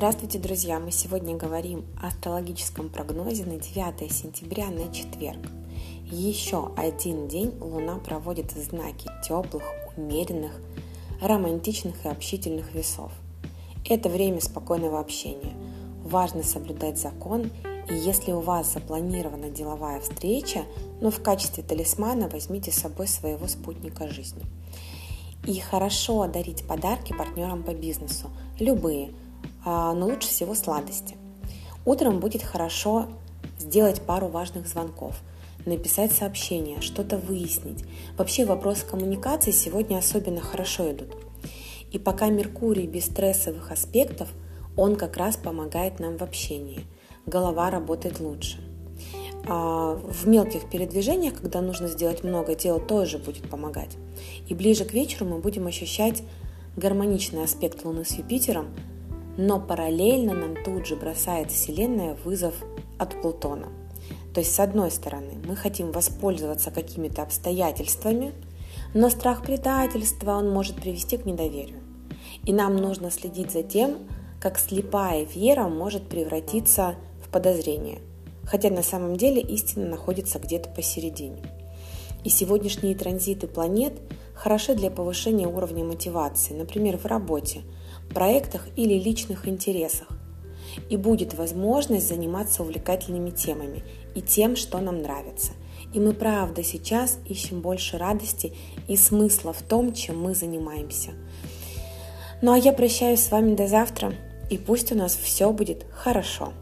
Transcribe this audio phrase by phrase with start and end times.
[0.00, 0.80] Здравствуйте, друзья!
[0.80, 5.46] Мы сегодня говорим о астрологическом прогнозе на 9 сентября на четверг.
[6.10, 9.62] Еще один день Луна проводит в знаке теплых,
[9.98, 10.52] умеренных,
[11.20, 13.12] романтичных и общительных весов.
[13.86, 15.52] Это время спокойного общения.
[16.02, 17.50] Важно соблюдать закон,
[17.90, 20.64] и если у вас запланирована деловая встреча,
[21.02, 24.46] но в качестве талисмана возьмите с собой своего спутника жизни.
[25.46, 29.12] И хорошо дарить подарки партнерам по бизнесу, любые–
[29.64, 31.16] но лучше всего сладости.
[31.84, 33.06] Утром будет хорошо
[33.58, 35.20] сделать пару важных звонков,
[35.66, 37.84] написать сообщение, что-то выяснить.
[38.16, 41.14] Вообще вопросы коммуникации сегодня особенно хорошо идут.
[41.92, 44.28] И пока Меркурий без стрессовых аспектов,
[44.76, 46.86] он как раз помогает нам в общении.
[47.26, 48.58] Голова работает лучше.
[49.48, 53.96] А в мелких передвижениях, когда нужно сделать много дел, тоже будет помогать.
[54.48, 56.22] И ближе к вечеру мы будем ощущать
[56.76, 58.68] гармоничный аспект Луны с Юпитером,
[59.36, 62.54] но параллельно нам тут же бросает Вселенная вызов
[62.98, 63.68] от Плутона.
[64.34, 68.32] То есть, с одной стороны, мы хотим воспользоваться какими-то обстоятельствами,
[68.94, 71.80] но страх предательства, он может привести к недоверию.
[72.44, 73.98] И нам нужно следить за тем,
[74.40, 76.94] как слепая вера может превратиться
[77.24, 77.98] в подозрение,
[78.44, 81.42] хотя на самом деле истина находится где-то посередине.
[82.24, 83.94] И сегодняшние транзиты планет
[84.34, 87.62] хороши для повышения уровня мотивации, например, в работе–
[88.14, 90.08] проектах или личных интересах.
[90.88, 93.82] И будет возможность заниматься увлекательными темами
[94.14, 95.52] и тем, что нам нравится.
[95.92, 98.52] И мы правда сейчас ищем больше радости
[98.86, 101.10] и смысла в том, чем мы занимаемся.
[102.42, 104.14] Ну а я прощаюсь с вами до завтра,
[104.50, 106.52] и пусть у нас все будет хорошо.